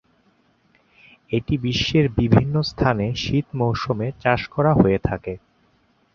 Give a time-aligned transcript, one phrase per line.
[1.31, 5.33] এটি বিশ্বের বিভিন্ন স্থানে শীত মৌসুমে চাষ করা হয়ে থাকে।